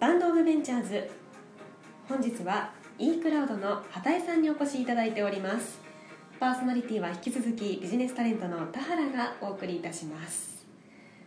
[0.00, 1.10] バンドオブベンチャーズ。
[2.08, 5.80] 本日は e クラウドの畑井さんにお越しいただいております。
[6.38, 10.64] パーソナリティは引き続きビジネスタレントの田原がお送りいたします。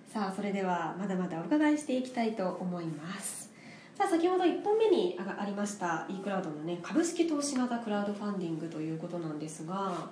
[0.07, 3.52] さあそれではまだまだお伺いしていきたいと思います。
[3.98, 10.10] さあ先ほど1本目にありました e クラウドのね株式投資型クラウドファンディングということなんですが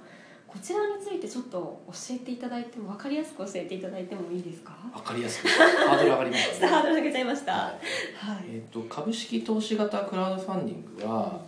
[0.52, 4.74] こちらについてちょっと教えていただいても分かりやすく教えていただいてもいいですか？
[4.94, 5.48] わかりやすく。
[5.48, 7.52] ハードル上がりましちょっとハードル上げちゃいました。
[7.54, 8.48] ははい。
[8.48, 11.40] いえー、と株式投資型クラウドファンディングは、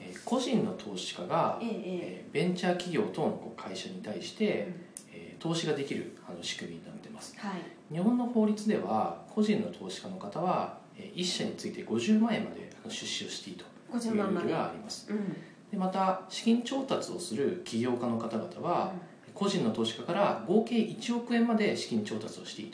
[0.00, 2.24] えー個人の投資家が、ええええ。
[2.30, 4.74] ーベンチャー企業等の会社に対して、え
[5.12, 7.34] えー投資ができるあの仕組みになってます。
[7.38, 7.94] はい。
[7.94, 13.66] 日本の法律では個人の投資家の方は、えー、1社について50万円まで出資をしていいとい
[14.00, 15.06] 50うルールがあります。
[15.10, 15.36] うん
[15.70, 18.92] でまた資金調達をする起業家の方々は、
[19.34, 22.70] 個人の投資家から合計1億円まで資金調達をしていい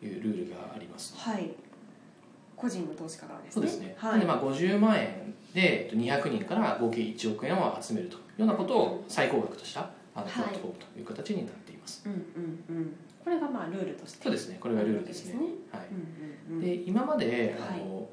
[0.00, 1.14] というルールがあります。
[1.16, 1.50] はい。
[2.56, 3.54] 個人の投資家側ですね。
[3.54, 4.20] そうですね、はい。
[4.20, 10.32] でまあ50万円でえっと200人から合計1億円を集めるというようなことを最高額としたあのはい。
[10.32, 12.96] プラットフォームという形になっています、うんうんうん。
[13.24, 14.24] これがまあルールとして。
[14.24, 14.58] そうですね。
[14.60, 15.34] これがルールですね。
[15.34, 15.88] あるわはい。
[16.50, 16.64] うんうんうん。
[16.64, 17.80] で今まではい。
[17.80, 18.08] あの、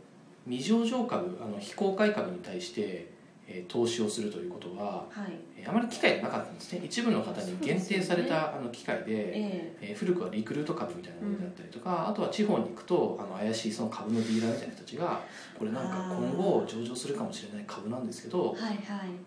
[0.48, 3.12] 未上場株あの非公開株に対して、
[3.52, 5.32] えー投資をするということは、はい。
[5.58, 6.82] えーあまり機会がなかったんですね。
[6.86, 9.94] 一部の方に限定された、あの機会で、ええ。
[9.94, 15.22] ー古くはリクルート株みたいなものであったりとか、あとは地方に行くとあの怪しいその株のディーラーみたいな人たちが
[15.58, 18.80] これなんか今後上場するかもしれない株なんですけどえはいはい。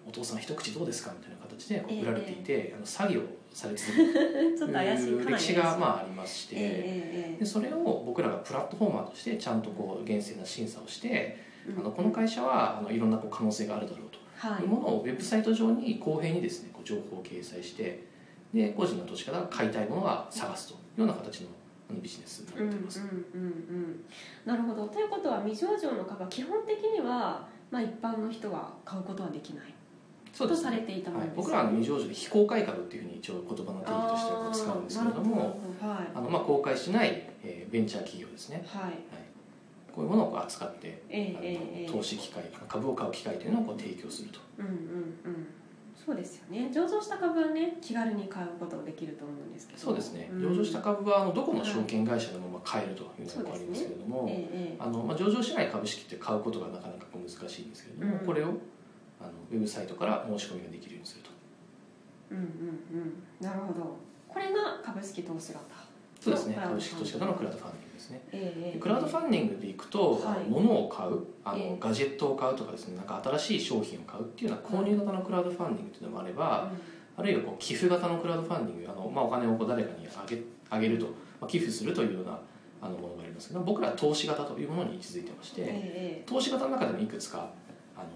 [0.08, 2.00] お父さん一口どうですかみたいな形でこええ。
[2.00, 4.12] う売られていて、あの詐欺をされ続ける
[4.58, 14.18] という歴史がまああありまして、えええでそれを僕らがプラットフォーマーとしてちゃんとこう厳正な審査をして、えあのこの会社はあのいろんなこう可能性があるだろうと。
[14.36, 14.62] はい。
[14.62, 18.04] いうものをウェブサイト上に公平にですねこう情報を掲載して
[18.52, 21.48] で個人の投資家が買いたいものは探すというような形の
[21.90, 24.04] あのビジネスにうんうんなっています、うんうん
[24.44, 24.88] なるほど。
[24.88, 29.74] ということは未上場の株は基本的にはまあ一般の人は買うことはできない。
[30.32, 30.70] そうですね。
[30.70, 36.10] とされていたもはいのです、僕らは未上場で非公開株っていうふうに一応言葉の定義としてう使うんですけれどもはい。
[36.14, 38.64] あのまあ公開しない、えーベンチャー企業ですね。
[38.66, 38.92] はい
[39.94, 41.90] こういうものを扱ってええあのええええ。
[41.90, 44.40] 投資機会株を買う機会というのをこう提供すると。
[44.58, 45.46] うんうんうん。
[46.04, 46.68] そうですよね。
[46.72, 50.40] 上場した株はね気軽に買うことができると思うんですけどそうですね、ん。
[50.40, 58.26] 上場した株はあのどこの証券会社でもまあ買えるというのがありますけれども、えええあのまあ、上場しない株式って買うことがなかなかこう難しいんですけれども、うん。
[58.26, 58.48] これを
[59.20, 61.30] あのウェブサイトから申し込みができるようにすると。
[62.32, 63.46] えうんうんうん。
[63.46, 63.96] なるほど。
[64.26, 65.62] これが株式投資型
[66.22, 66.54] そうですね。
[66.54, 68.22] クラウド株式投資型のクラウドファンディングですね。
[68.32, 68.78] ええええ。
[68.78, 70.48] クラウドファンディングでいくと、はい。
[70.48, 71.76] 物を買うあの、ええ。
[71.80, 76.70] ガジェットを買うとかですねなんか新しい商品を買うっていうような購入型のクラウドファンディングっていうのもあれば、
[77.16, 80.40] あるいはこう寄付型のクラウドファンディングあの、まあ、お金をこう誰かにあげ
[80.70, 81.06] あげると、
[81.40, 82.38] まあ、寄付するというような
[82.80, 86.24] あのものがありますけど僕らは投資型というものに位置づいてまして、ええ。
[86.24, 87.50] 投資型の中でもいくつか
[87.96, 88.06] あの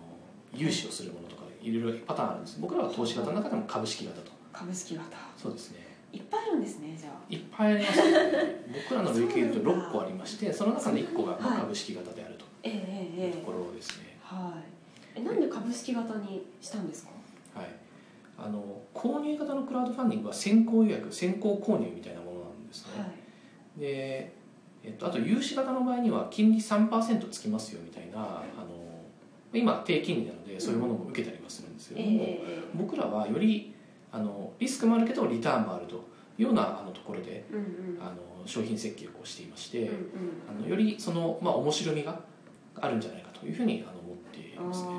[0.54, 2.58] 融資をするものとかいろいろパターンあるんです。
[2.60, 4.30] 僕らは投資型の中でも株式型と。
[4.52, 5.04] 株式型。
[5.36, 5.85] そうですね
[6.16, 7.12] いっぱいあるんですねじゃあ。
[7.28, 8.02] いっぱいあります。
[8.02, 14.54] ね 僕らの累計でとそうなんだ6個ありましてその中の1個が株式型であるというところですね、は
[15.14, 15.20] い。
[15.20, 17.10] えなんで株式型にしたんですか？
[17.54, 17.66] はい、
[18.38, 18.62] あの
[18.94, 23.80] 購入型のクラウドファンディングは先行予約先行購入みたいなものなんですね、はい。
[23.80, 24.32] で、
[24.84, 28.86] えっと、あと融資型の場合には金利3%つきますよみたいなあの
[29.52, 32.62] 今低金利なのでそういうものも受けたりはするんですけれども、ええええ。
[32.74, 33.74] 僕らはより
[34.16, 35.96] あのリスクもあるけどリターンもあると
[36.38, 37.98] いうようなあのところでうんうん。
[38.00, 40.00] あの商品設計をしていまして、うんうん。
[40.48, 42.18] あのよりその、まあ、面白みが
[42.80, 44.90] あるんじゃないかというふうにあの思っていますね。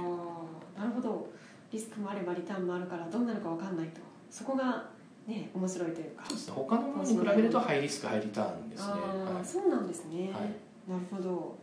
[0.78, 1.28] なるほど。
[1.72, 4.02] リスクもあればリターンもあるからどうなるかわかんないと。
[4.30, 4.86] そこが
[5.28, 6.26] ね面白いというか。
[6.26, 6.54] そうですね。
[6.56, 8.94] 他のものに比べるとハイリスクハイリターンですね。
[8.94, 9.46] ああ、はい。
[9.46, 10.54] そうなんですね、はい。
[10.90, 11.58] なるほど。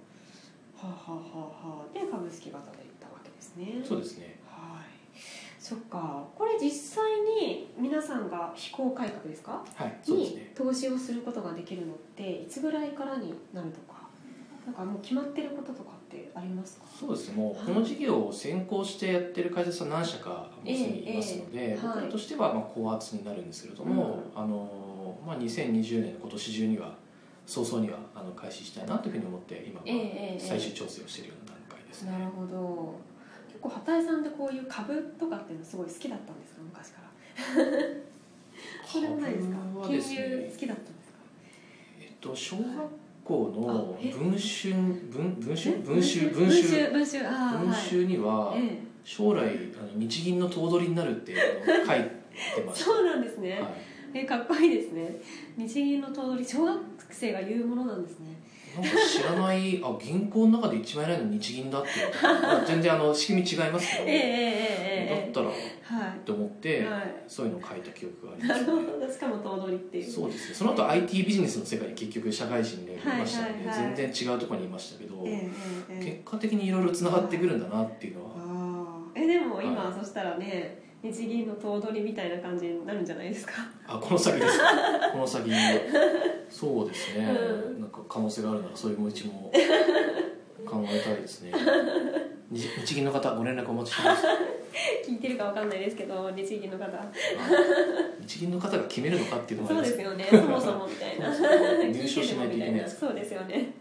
[0.76, 3.82] はあ、はあはあはあ、で株式型でいったわけですね。
[3.86, 4.38] そうですね。
[5.64, 9.64] はいそっかこれ実際に皆さんが非公開株ですか？
[9.74, 10.52] はい、そうですにね。
[10.54, 14.04] 投資をすることができるのっていつぐらいからになるとか？
[14.66, 16.84] なんかもう決まってることとかってありますか？
[17.00, 17.36] そうですね。
[17.36, 26.94] もうはいこの事業を先行してやってる会社さん何社かもうすでにいますので、ええええ僕らとしてはまあ高圧になるんですけれども、あのまあ2020年の今年中には
[27.46, 29.86] 早々にはあの開始したいなというふうに思って今は
[30.38, 32.12] 最終調整をしているような段階ですね。
[32.12, 33.13] なるほど結
[33.64, 36.60] 構畑井さんってこういう株とかっていうのすごい好きだったんですか？
[36.62, 37.08] 昔から。
[38.86, 39.56] そうでもないですか？
[39.86, 41.18] 金融好きだったんですか？
[42.00, 42.64] えっと小学
[43.24, 44.74] 校の文春
[45.10, 45.76] 文文春？
[45.76, 48.54] え文集文文集集文集文集には
[49.02, 49.46] 将来
[49.78, 52.10] あの日銀の頭取になるってあの書いて
[52.58, 52.84] え、ました。
[52.92, 53.72] そうなんですね、はい。
[54.14, 55.16] えかっこいいですね。
[55.56, 56.80] 日銀の頭取小学
[57.10, 58.26] 生が言うものなんですね
[58.74, 61.88] なんか知らないあ銀行の中で一番偉いの日銀だって
[62.66, 67.14] 全然あの仕組み違いますけど、 ええええええだったらはいって思って、はい。
[67.28, 67.50] そうい。
[67.50, 69.12] うのを書いた記憶がありますなるほど。
[69.12, 70.10] しかも頭取っていう。
[70.10, 70.54] そうですね。
[70.54, 73.42] その後 IT ビジネスの世界に結局社会人でいました。
[73.42, 73.96] ので、はいはいはい。
[73.96, 75.40] 全然違うところにいましたけど、ええええ
[75.90, 76.04] ええ。
[76.04, 83.52] 結果的にいろいろつながってくるんだなっていうのは、ああえでも今、はそしたらね日銀の頭取みたいな感じになるんじゃないですか？
[83.86, 84.58] あこの先です。
[84.58, 84.64] か
[85.12, 85.50] この先
[86.48, 87.80] そうですね、うん。
[87.80, 89.52] なんか可能性があるならそういうもう一も
[90.66, 91.52] 考えたいですね。
[92.50, 94.26] 日日銀の方ご連絡お待ちしてます。
[95.06, 96.84] 聞いてるかわかんないですけど日銀の方。
[96.86, 97.10] あ
[98.20, 100.02] 日銀の方が決めるのかっていうのがあります。
[100.02, 100.40] そうですよね。
[100.42, 101.28] そもそもみたいな。
[101.92, 103.72] 入賞しないといけないそうですよね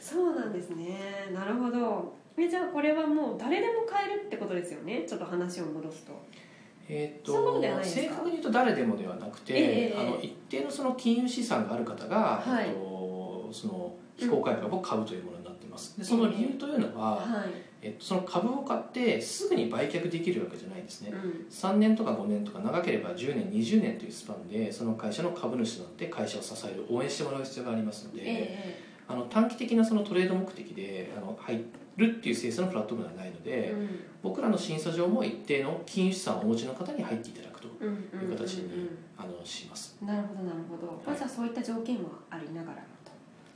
[0.00, 2.12] そうなんですねなるほど
[2.42, 5.04] えじゃあこれはもう誰でも買えるってことですよね？
[5.06, 6.12] ちょっと話を戻すと。
[6.88, 12.68] えと正確に言うと誰でもではなくて、ええあの一定のその金融資産がある方が、はい。
[12.68, 15.98] えっとその非公開株を買うというものになっています。
[15.98, 17.50] でその理由というのは、はい、
[17.82, 21.10] えっと、その株を買ってすぐに売却できるわけじゃないですね。
[21.12, 21.46] うん。
[21.50, 31.64] 3年とか5年とか長ければ10年20年というスパンでその会社の株主となって会社を支える応援してもらう必要がありますので、えあの短期的なそのトレード目的であの入
[31.96, 33.88] るっていう性質のプラットフォームではないので、えうん。
[34.22, 38.90] 僕らの審査上も一定の金融資産をお持ちの方に入っていただくという形に、
[39.44, 42.78] しますうんなるほどなるほど、まあじゃあそういった条件はありながら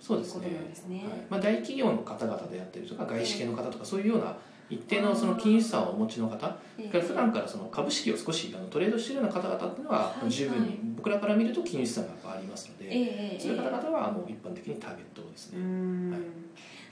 [0.05, 4.05] そうですねまあ、大企業の方々であったりとか外資系の方とかそうい。
[4.05, 4.37] うような
[4.75, 6.47] 一定のその金融資産をお持ちの方
[6.79, 6.88] ええ。
[6.91, 16.11] から普段からその株式を少しあのトレードしているような方々っていうのははい十分に僕らから見ると金融資産がやっぱありますので、そういう方々はもう一般的にターゲットですね、ん。
[16.11, 16.21] はい。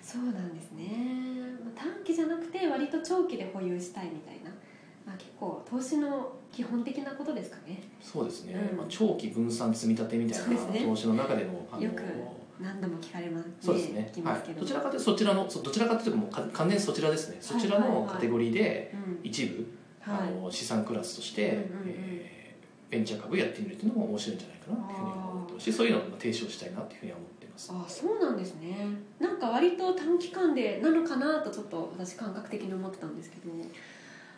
[0.02, 0.90] そうなんですね、
[1.64, 4.50] まあ、短期じゃなくて割と長期で保有したいみたいな、
[5.06, 7.82] まあ、結構投資の基本的なことですかね。
[8.00, 8.76] そうですね、うん。
[8.78, 10.46] まあ、長期分散積み立てみたいな
[10.84, 12.02] 投資の中でもあのよく
[12.62, 14.12] 何度も聞かれますそうですね。
[14.24, 14.54] はい。
[14.54, 17.38] ど、どちらかというとそちらのそどちらかというともうか完全にそちらですね。
[17.40, 19.20] そちらのカテゴリーでうん。
[19.22, 19.66] 一部、
[20.00, 20.28] はい。
[20.28, 21.66] あの資産クラスとして、うんうんうん。
[21.88, 22.32] えー
[22.92, 25.64] ベンチャー株やってみるっていうのも面白いんじゃないかなっていうふうに思ってます。
[25.64, 27.72] しそういうのを提唱したいなっていうふうには思っています。
[27.72, 28.86] あそうなんですね。
[29.18, 33.50] なんか割と短期間でなのかなとちょっと私感覚的に思ってたんですけど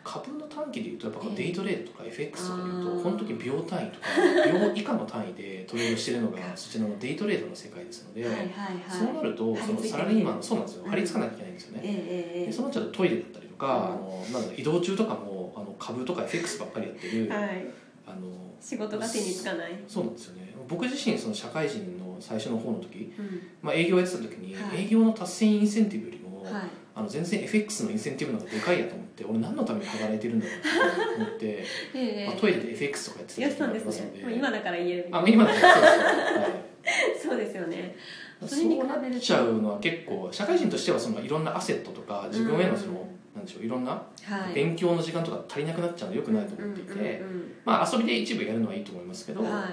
[0.05, 4.07] 株の短期でいうとやっぱデイトレードとか FX とかでいうと本当に秒単位とか
[4.53, 8.51] 秒以下の単位でトレードしてるのがそちらのデイトレードの世界ですので、はい
[8.89, 10.85] そうなるとそのサラリーマンそうなんですよ。
[10.85, 10.91] うん。
[10.91, 13.73] 張り付かなきゃいけないんですよね、えでそうなっちゃうとトイレだったりとか、うん。
[13.73, 17.67] あのなんだろう移動中とかもあの株とか FX ばっかりやってる、えはい。
[18.07, 18.29] あの
[18.61, 20.55] 仕事が手につかない、そうなんですよね。
[20.69, 23.41] 僕自身その社会人の最初の方の時、うん。
[23.63, 24.85] まあ、営業やってた時に、はい。
[24.85, 31.65] 営業の達成インセンティブよりも、はいあの全然 FX のインセンティブの方がでかいやと思って俺何のために働いてるんだろうって思って、
[31.95, 32.27] ええ。
[32.27, 33.93] まあ、トイレで FX とかやってたやって時がありたんで。
[33.93, 34.35] すますのでね。
[34.37, 35.95] 今だから言えるあ今だねそうです。
[35.99, 36.53] ね、はい。
[37.19, 37.97] そうですよね。
[38.41, 44.55] そそれに比べうなるちゃうのは結構社会人としてはそのいろんなアセットとか自分へのその、うんなんでしょういろんなはい。
[44.55, 47.23] 勉強の時間とか足りなくなっちゃうのはよくないと思っていて、
[47.65, 49.69] まあ遊びで一部やるのはいいと思いますけど、うんは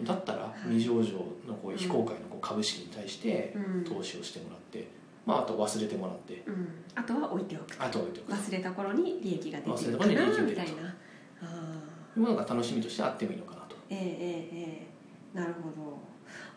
[0.00, 0.04] い。
[0.04, 0.68] だったらい。
[0.68, 1.18] 未上場
[1.48, 3.84] のこう非公開のこう株式に対してうん。
[3.84, 4.86] 投資をしてもらって、
[5.26, 6.42] まあ、あと忘れてもらって。
[6.46, 6.68] うん。
[6.94, 8.32] あとは置いておくあとは置いておく。
[8.32, 10.16] 忘れた頃に利益が出てるかなみ
[10.54, 10.88] たいな。
[11.42, 11.46] ああ
[12.16, 13.76] いうものが楽しみとしてあってもいいのかなと。
[13.90, 14.04] ええええ
[14.52, 14.86] え
[15.34, 15.38] え。
[15.38, 15.98] なるほど。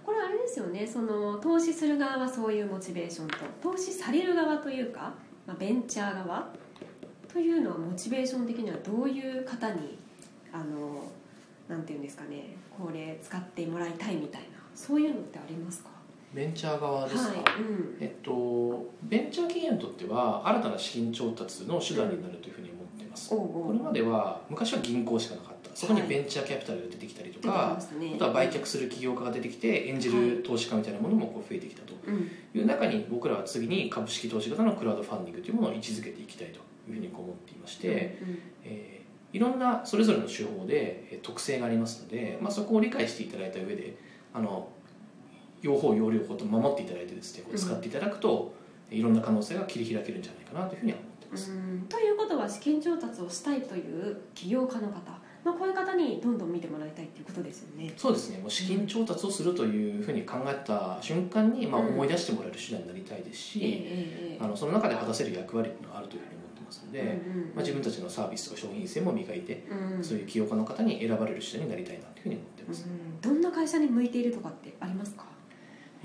[0.05, 0.85] これあれですよね。
[0.85, 5.13] その投資する側はそういうモチベーションと投資される側というか、
[5.47, 6.49] まあ、ベンチャー側
[7.31, 9.97] というのはモチベーション的にはどういう方に
[10.51, 11.03] あの
[11.67, 15.89] なんていうんですかねこれ使ってもらいたいみたいなそういうのってありますか？
[16.33, 17.97] ベンチャー側ですか、はい、うん。
[17.99, 23.67] えっと、ベンチャー企業にとっては新たな資金調達の手段になるというふうに思っています、おうおう。
[23.67, 25.69] これまでは昔は銀行しかなかった。
[25.75, 28.13] そこにはいベンチャーキャピタルが出てきたりとかま、したね。
[28.15, 31.93] あとは売却する起業家が出てきてエンジェル投資家みたいなものもこう増えてきたと。
[32.07, 32.29] うん。
[32.53, 36.59] いう中に僕らは次に株式投資型のクラウドファンディングというものを位置づけていきたいと
[36.89, 38.39] いうふうに思っていまして、うん。
[38.63, 43.97] えーいろんなそれぞれの手法でえー特性がありますので、まあ、そこを理解していただいた上で
[44.31, 44.67] あの
[45.63, 48.53] 用法用量法と守っていただいてですね使っていただくと、
[48.91, 51.85] いろんな可能性が切り開けるんじゃないかなというふうには思ってます、うん。
[51.89, 54.99] ということは資金調達をしたいという起業家の方、
[55.43, 57.93] まあ、こういう方にどんどん見てもらいたいということですよね。
[57.97, 58.37] そうですね。
[58.37, 67.21] もう資金調達をするというふうに考えた瞬間に、まあ、うん思い出してもらえる手段になりたいですし、あのその中で果たせる役割があるというふうに思ってますので、
[67.55, 69.65] まあ、自分たちのサービスとか商品性も磨いて、
[69.97, 70.03] うん。
[70.03, 73.21] そういう起業家の方に選ばれる手段になりたいなというふうに思ってます、うん。
[73.21, 75.25] どんな会社に向いているとかってありますか？
[75.29, 75.32] え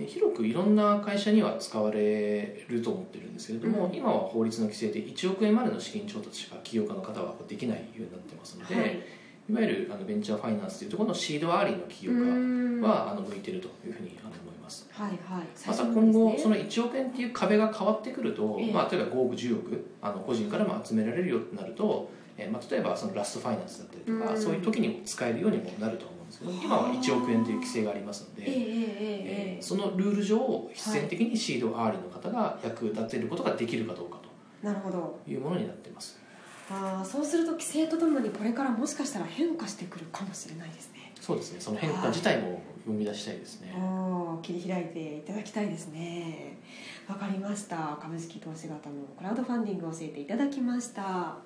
[0.07, 3.95] 広くいろんな会社には使われると思ってるんですけれども、うん。
[3.95, 9.03] 今は法律の規制で1億円までの資金調達しか起業家の方はできないようになってますので、はい。
[9.51, 12.81] い、わゆるあのベンチャーファイナンスというところのシードアーリーの起業家うん。
[12.81, 14.49] はあの向いてるというふうに思います。
[14.69, 15.47] ますはいはい。
[15.67, 24.41] また今後その1億円っていう壁が変わってくると、ええまあ、例えば5億10億あの個人からも集められるようになると、えーまあ、例えばそのラストファイナンスだったりとか、うん。
[24.41, 34.19] そういう時にも使えるようにもなると思うんですけど今は1億円という規制がありますので、えええーそのルール上必然的にシードアーリーの方が役立てることができるかどうか
[34.63, 35.19] なるほど。
[35.25, 36.19] というものになっています。
[36.71, 41.13] ああそうすると規制とともにこれからもしかしたら変化してくるかもしれないですね。
[41.21, 41.61] そうですね。
[41.61, 46.59] その変化自体も生み出したいですね、おー切り開いていただきたいですね。
[47.09, 47.99] わかりました。
[48.01, 51.37] 株式投資型のクラウドファンディングを教えていただきました